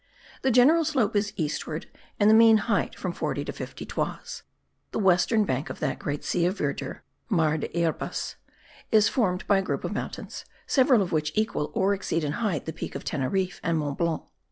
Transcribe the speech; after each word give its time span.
The 0.41 0.49
general 0.49 0.83
slope 0.83 1.15
is 1.15 1.31
eastward, 1.35 1.85
and 2.19 2.27
the 2.27 2.33
mean 2.33 2.57
height 2.57 2.95
from 2.97 3.13
40 3.13 3.45
to 3.45 3.53
50 3.53 3.85
toises. 3.85 4.41
The 4.93 4.97
western 4.97 5.45
bank 5.45 5.69
of 5.69 5.79
that 5.79 5.99
great 5.99 6.23
sea 6.23 6.47
of 6.47 6.57
verdure 6.57 7.03
(mar 7.29 7.59
de 7.59 7.67
yerbas) 7.67 8.33
is 8.91 9.07
formed 9.09 9.45
by 9.45 9.59
a 9.59 9.61
group 9.61 9.83
of 9.83 9.93
mountains, 9.93 10.43
several 10.65 11.03
of 11.03 11.11
which 11.11 11.31
equal 11.35 11.71
or 11.75 11.93
exceed 11.93 12.23
in 12.23 12.31
height 12.41 12.65
the 12.65 12.73
Peak 12.73 12.95
of 12.95 13.03
Teneriffe 13.05 13.59
and 13.61 13.77
Mont 13.77 13.99
Blanc. 13.99 14.23